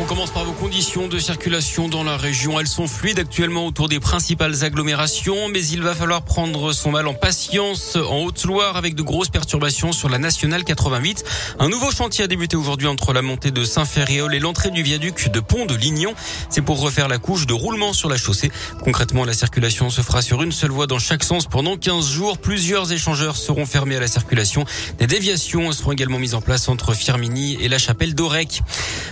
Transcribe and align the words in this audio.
On 0.00 0.04
commence 0.04 0.30
par 0.30 0.44
vos 0.44 0.52
conditions 0.52 1.08
de 1.08 1.18
circulation 1.18 1.88
dans 1.88 2.04
la 2.04 2.16
région. 2.16 2.60
Elles 2.60 2.68
sont 2.68 2.86
fluides 2.86 3.18
actuellement 3.18 3.66
autour 3.66 3.88
des 3.88 3.98
principales 3.98 4.62
agglomérations, 4.62 5.48
mais 5.48 5.66
il 5.66 5.82
va 5.82 5.92
falloir 5.92 6.22
prendre 6.22 6.72
son 6.72 6.92
mal 6.92 7.08
en 7.08 7.14
patience 7.14 7.96
en 7.96 8.18
Haute-Loire 8.18 8.76
avec 8.76 8.94
de 8.94 9.02
grosses 9.02 9.28
perturbations 9.28 9.90
sur 9.90 10.08
la 10.08 10.18
nationale 10.18 10.62
88. 10.62 11.24
Un 11.58 11.68
nouveau 11.68 11.90
chantier 11.90 12.22
a 12.22 12.28
débuté 12.28 12.56
aujourd'hui 12.56 12.86
entre 12.86 13.12
la 13.12 13.22
montée 13.22 13.50
de 13.50 13.64
Saint-Ferréol 13.64 14.36
et 14.36 14.38
l'entrée 14.38 14.70
du 14.70 14.84
viaduc 14.84 15.32
de 15.32 15.40
Pont 15.40 15.66
de 15.66 15.74
Lignon. 15.74 16.14
C'est 16.48 16.62
pour 16.62 16.80
refaire 16.80 17.08
la 17.08 17.18
couche 17.18 17.46
de 17.46 17.52
roulement 17.52 17.92
sur 17.92 18.08
la 18.08 18.16
chaussée. 18.16 18.52
Concrètement, 18.84 19.24
la 19.24 19.34
circulation 19.34 19.90
se 19.90 20.02
fera 20.02 20.22
sur 20.22 20.44
une 20.44 20.52
seule 20.52 20.70
voie 20.70 20.86
dans 20.86 21.00
chaque 21.00 21.24
sens 21.24 21.46
pendant 21.46 21.76
15 21.76 22.08
jours. 22.08 22.38
Plusieurs 22.38 22.92
échangeurs 22.92 23.36
seront 23.36 23.66
fermés 23.66 23.96
à 23.96 24.00
la 24.00 24.06
circulation. 24.06 24.64
Des 25.00 25.08
déviations 25.08 25.72
seront 25.72 25.90
également 25.90 26.20
mises 26.20 26.36
en 26.36 26.40
place 26.40 26.68
entre 26.68 26.94
Firmini 26.94 27.58
et 27.60 27.68
la 27.68 27.78
chapelle 27.78 28.14
d'Orec. 28.14 28.62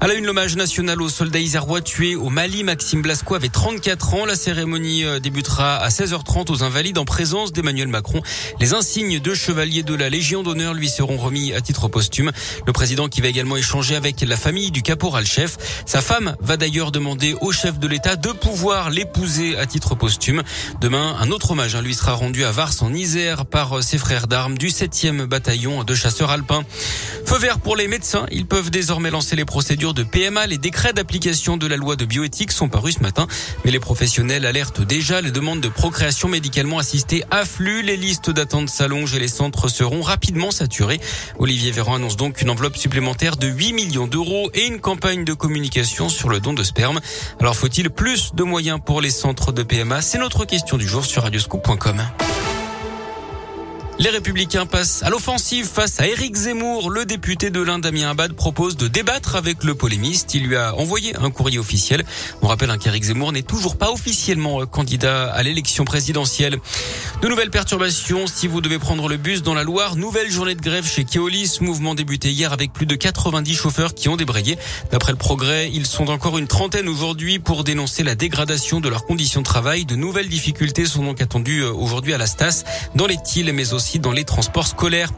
À 0.00 0.06
la 0.06 0.14
une, 0.14 0.24
l'hommage 0.24 0.56
national 0.56 0.69
aux 0.78 1.08
soldats 1.08 1.40
isérois 1.40 1.80
tués 1.80 2.14
au 2.14 2.30
Mali. 2.30 2.62
Maxime 2.62 3.02
Blasco 3.02 3.34
avait 3.34 3.48
34 3.48 4.14
ans. 4.14 4.24
La 4.24 4.36
cérémonie 4.36 5.04
euh, 5.04 5.18
débutera 5.18 5.76
à 5.76 5.88
16h30 5.88 6.50
aux 6.52 6.62
Invalides 6.62 6.98
en 6.98 7.04
présence 7.04 7.52
d'Emmanuel 7.52 7.88
Macron. 7.88 8.22
Les 8.60 8.72
insignes 8.72 9.18
de 9.18 9.34
chevalier 9.34 9.82
de 9.82 9.94
la 9.94 10.08
Légion 10.08 10.44
d'honneur 10.44 10.72
lui 10.72 10.88
seront 10.88 11.16
remis 11.16 11.52
à 11.54 11.60
titre 11.60 11.88
posthume. 11.88 12.30
Le 12.66 12.72
président 12.72 13.08
qui 13.08 13.20
va 13.20 13.26
également 13.26 13.56
échanger 13.56 13.96
avec 13.96 14.20
la 14.20 14.36
famille 14.36 14.70
du 14.70 14.82
caporal-chef. 14.82 15.56
Sa 15.86 16.00
femme 16.00 16.36
va 16.40 16.56
d'ailleurs 16.56 16.92
demander 16.92 17.34
au 17.40 17.50
chef 17.50 17.80
de 17.80 17.88
l'État 17.88 18.14
de 18.14 18.30
pouvoir 18.30 18.90
l'épouser 18.90 19.58
à 19.58 19.66
titre 19.66 19.96
posthume. 19.96 20.44
Demain, 20.80 21.16
un 21.18 21.32
autre 21.32 21.50
hommage 21.50 21.74
hein, 21.74 21.82
lui 21.82 21.94
sera 21.94 22.12
rendu 22.12 22.44
à 22.44 22.52
Vars 22.52 22.74
en 22.82 22.94
Isère 22.94 23.44
par 23.44 23.78
euh, 23.78 23.82
ses 23.82 23.98
frères 23.98 24.28
d'armes 24.28 24.56
du 24.56 24.68
7e 24.68 25.24
bataillon 25.24 25.82
de 25.82 25.94
chasseurs 25.94 26.30
alpins. 26.30 26.62
Feu 27.26 27.38
vert 27.38 27.58
pour 27.58 27.74
les 27.74 27.88
médecins. 27.88 28.26
Ils 28.30 28.46
peuvent 28.46 28.70
désormais 28.70 29.10
lancer 29.10 29.34
les 29.34 29.44
procédures 29.44 29.94
de 29.94 30.04
PMA. 30.04 30.46
Les 30.46 30.59
décrets 30.60 30.92
d'application 30.92 31.56
de 31.56 31.66
la 31.66 31.76
loi 31.76 31.96
de 31.96 32.04
bioéthique 32.04 32.52
sont 32.52 32.68
parus 32.68 32.96
ce 32.96 33.00
matin. 33.00 33.26
Mais 33.64 33.70
les 33.70 33.80
professionnels 33.80 34.46
alertent 34.46 34.82
déjà. 34.82 35.20
Les 35.20 35.30
demandes 35.30 35.60
de 35.60 35.68
procréation 35.68 36.28
médicalement 36.28 36.78
assistée 36.78 37.24
affluent. 37.30 37.82
Les 37.82 37.96
listes 37.96 38.30
d'attente 38.30 38.68
s'allongent 38.68 39.14
et 39.14 39.18
les 39.18 39.28
centres 39.28 39.68
seront 39.68 40.02
rapidement 40.02 40.50
saturés. 40.50 41.00
Olivier 41.38 41.72
Véran 41.72 41.96
annonce 41.96 42.16
donc 42.16 42.40
une 42.42 42.50
enveloppe 42.50 42.76
supplémentaire 42.76 43.36
de 43.36 43.48
8 43.48 43.72
millions 43.72 44.06
d'euros 44.06 44.50
et 44.54 44.66
une 44.66 44.80
campagne 44.80 45.24
de 45.24 45.34
communication 45.34 46.08
sur 46.08 46.28
le 46.28 46.40
don 46.40 46.52
de 46.52 46.62
sperme. 46.62 47.00
Alors 47.40 47.56
faut-il 47.56 47.90
plus 47.90 48.34
de 48.34 48.42
moyens 48.42 48.80
pour 48.84 49.00
les 49.00 49.10
centres 49.10 49.52
de 49.52 49.62
PMA 49.62 50.02
C'est 50.02 50.18
notre 50.18 50.44
question 50.44 50.76
du 50.76 50.86
jour 50.86 51.04
sur 51.04 51.22
radioscoop.com. 51.22 52.02
Les 54.00 54.08
Républicains 54.08 54.64
passent 54.64 55.02
à 55.02 55.10
l'offensive 55.10 55.66
face 55.66 56.00
à 56.00 56.06
Éric 56.06 56.34
Zemmour. 56.34 56.88
Le 56.88 57.04
député 57.04 57.50
de 57.50 57.60
l'Inde, 57.60 57.82
Damien 57.82 58.08
Abad, 58.08 58.32
propose 58.32 58.78
de 58.78 58.88
débattre 58.88 59.36
avec 59.36 59.62
le 59.62 59.74
polémiste. 59.74 60.32
Il 60.32 60.46
lui 60.46 60.56
a 60.56 60.74
envoyé 60.74 61.14
un 61.16 61.30
courrier 61.30 61.58
officiel. 61.58 62.02
On 62.40 62.46
rappelle 62.46 62.70
hein, 62.70 62.78
qu'Éric 62.78 63.04
Zemmour 63.04 63.30
n'est 63.32 63.42
toujours 63.42 63.76
pas 63.76 63.90
officiellement 63.90 64.62
euh, 64.62 64.64
candidat 64.64 65.30
à 65.30 65.42
l'élection 65.42 65.84
présidentielle. 65.84 66.56
De 67.20 67.28
nouvelles 67.28 67.50
perturbations 67.50 68.26
si 68.26 68.46
vous 68.46 68.62
devez 68.62 68.78
prendre 68.78 69.06
le 69.06 69.18
bus 69.18 69.42
dans 69.42 69.52
la 69.52 69.64
Loire. 69.64 69.96
Nouvelle 69.96 70.30
journée 70.30 70.54
de 70.54 70.62
grève 70.62 70.86
chez 70.88 71.04
Keolis. 71.04 71.58
Mouvement 71.60 71.94
débuté 71.94 72.30
hier 72.30 72.54
avec 72.54 72.72
plus 72.72 72.86
de 72.86 72.94
90 72.94 73.54
chauffeurs 73.54 73.92
qui 73.92 74.08
ont 74.08 74.16
débrayé. 74.16 74.56
D'après 74.90 75.12
le 75.12 75.18
progrès, 75.18 75.70
ils 75.74 75.84
sont 75.84 76.08
encore 76.08 76.38
une 76.38 76.46
trentaine 76.46 76.88
aujourd'hui 76.88 77.38
pour 77.38 77.64
dénoncer 77.64 78.02
la 78.02 78.14
dégradation 78.14 78.80
de 78.80 78.88
leurs 78.88 79.04
conditions 79.04 79.42
de 79.42 79.46
travail. 79.46 79.84
De 79.84 79.94
nouvelles 79.94 80.30
difficultés 80.30 80.86
sont 80.86 81.04
donc 81.04 81.20
attendues 81.20 81.64
euh, 81.64 81.70
aujourd'hui 81.70 82.14
à 82.14 82.18
la 82.18 82.26
Stas, 82.26 82.64
dans 82.94 83.06
les 83.06 83.18
Tiles, 83.22 83.52
mais 83.52 83.74
aussi 83.74 83.89
dans 83.98 84.12
les 84.12 84.24
transports 84.24 84.66
scolaires. 84.66 85.10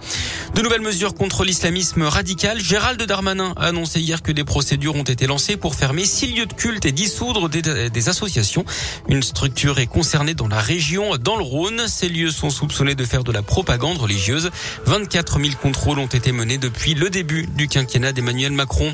De 0.54 0.62
nouvelles 0.62 0.80
mesures 0.80 1.14
contre 1.14 1.44
l'islamisme 1.44 2.02
radical. 2.02 2.60
Gérald 2.60 3.02
Darmanin 3.02 3.52
a 3.56 3.66
annoncé 3.66 4.00
hier 4.00 4.22
que 4.22 4.32
des 4.32 4.44
procédures 4.44 4.94
ont 4.96 5.02
été 5.02 5.26
lancées 5.26 5.56
pour 5.56 5.74
fermer 5.74 6.04
six 6.04 6.26
lieux 6.26 6.46
de 6.46 6.52
culte 6.52 6.84
et 6.84 6.92
dissoudre 6.92 7.48
des, 7.48 8.08
associations. 8.08 8.64
Une 9.08 9.22
structure 9.22 9.78
est 9.78 9.86
concernée 9.86 10.34
dans 10.34 10.48
la 10.48 10.60
région, 10.60 11.16
dans 11.16 11.36
le 11.36 11.44
Rhône. 11.44 11.82
Ces 11.86 12.08
lieux 12.08 12.30
sont 12.30 12.50
soupçonnés 12.50 12.94
de 12.94 13.04
faire 13.04 13.24
de 13.24 13.32
la 13.32 13.42
propagande 13.42 13.98
religieuse. 13.98 14.50
24 14.86 15.40
000 15.40 15.54
contrôles 15.60 15.98
ont 15.98 16.06
été 16.06 16.32
menés 16.32 16.58
depuis 16.58 16.94
le 16.94 17.10
début 17.10 17.46
du 17.46 17.68
quinquennat 17.68 18.12
d'Emmanuel 18.12 18.52
Macron. 18.52 18.92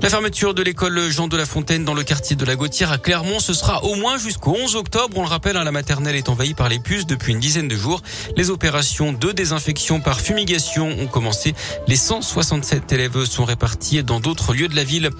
La 0.00 0.10
fermeture 0.10 0.54
de 0.54 0.62
l'école 0.62 1.10
Jean 1.10 1.26
de 1.26 1.36
la 1.36 1.44
Fontaine 1.44 1.84
dans 1.84 1.92
le 1.92 2.04
quartier 2.04 2.36
de 2.36 2.44
la 2.44 2.54
Gautière 2.54 2.92
à 2.92 2.98
Clermont, 2.98 3.40
ce 3.40 3.52
sera 3.52 3.82
au 3.82 3.96
moins 3.96 4.16
jusqu'au 4.16 4.52
11 4.52 4.76
octobre. 4.76 5.18
On 5.18 5.22
le 5.22 5.28
rappelle, 5.28 5.56
hein, 5.56 5.64
la 5.64 5.72
maternelle 5.72 6.14
est 6.14 6.28
envahie 6.28 6.54
par 6.54 6.68
les 6.68 6.78
puces 6.78 7.04
depuis 7.04 7.32
une 7.32 7.40
dizaine 7.40 7.66
de 7.66 7.74
jours. 7.74 8.00
Les 8.36 8.48
opérations 8.50 9.12
de 9.12 9.32
désinfection 9.32 10.00
par 10.00 10.20
fumigation 10.20 10.88
ont 10.88 11.08
commencé. 11.08 11.52
Les 11.88 11.96
167 11.96 12.92
élèves 12.92 13.24
sont 13.24 13.44
répartis 13.44 14.04
dans 14.04 14.20
d'autres 14.20 14.54
lieux 14.54 14.68
de 14.68 14.76
la 14.76 14.84
ville. 14.84 15.10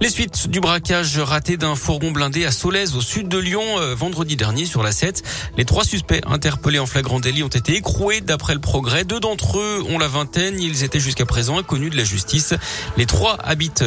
Les 0.00 0.08
suites 0.08 0.46
du 0.46 0.60
braquage 0.60 1.18
raté 1.18 1.56
d'un 1.56 1.74
fourgon 1.74 2.12
blindé 2.12 2.44
à 2.44 2.52
Solèze 2.52 2.94
au 2.94 3.00
sud 3.00 3.26
de 3.26 3.38
Lyon 3.38 3.64
euh, 3.80 3.96
vendredi 3.96 4.36
dernier 4.36 4.64
sur 4.64 4.84
la 4.84 4.92
7. 4.92 5.24
Les 5.56 5.64
trois 5.64 5.82
suspects 5.82 6.22
interpellés 6.24 6.78
en 6.78 6.86
flagrant 6.86 7.18
délit 7.18 7.42
ont 7.42 7.48
été 7.48 7.74
écroués 7.74 8.20
d'après 8.20 8.54
le 8.54 8.60
progrès. 8.60 9.02
Deux 9.02 9.18
d'entre 9.18 9.58
eux 9.58 9.82
ont 9.88 9.98
la 9.98 10.06
vingtaine. 10.06 10.60
Ils 10.60 10.84
étaient 10.84 11.00
jusqu'à 11.00 11.26
présent 11.26 11.58
inconnus 11.58 11.90
de 11.90 11.96
la 11.96 12.04
justice. 12.04 12.54
Les 12.96 13.06
trois 13.06 13.36
habitent 13.42 13.82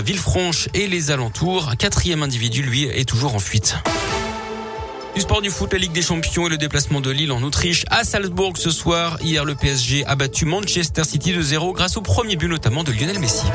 Et 0.74 0.88
les 0.88 1.12
alentours. 1.12 1.74
Quatrième 1.78 2.24
individu, 2.24 2.64
lui, 2.64 2.86
est 2.86 3.08
toujours 3.08 3.36
en 3.36 3.40
fuite. 3.40 3.76
Du 5.14 5.22
sport 5.22 5.44
du 5.44 5.52
foot, 5.52 5.72
la 5.74 5.78
Ligue 5.78 5.92
des 5.92 6.02
Champions 6.02 6.48
et 6.48 6.50
le 6.50 6.58
déplacement 6.58 7.02
de 7.02 7.12
Lille 7.12 7.32
en 7.32 7.44
Autriche 7.44 7.86
à 7.92 8.04
Salzbourg 8.04 8.54
ce 8.58 8.72
soir. 8.72 9.20
Hier, 9.22 9.46
le 9.46 9.54
PSG 9.54 10.04
a 10.06 10.16
battu 10.16 10.46
Manchester 10.46 11.04
City 11.04 11.34
de 11.34 11.42
0 11.42 11.74
grâce 11.74 11.98
au 11.98 12.02
premier 12.02 12.36
but 12.36 12.48
notamment 12.48 12.84
de 12.84 12.92
Lionel 12.92 13.20
Messi. 13.20 13.46